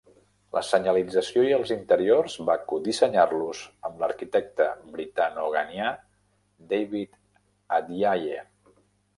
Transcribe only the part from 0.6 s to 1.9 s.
senyalització i els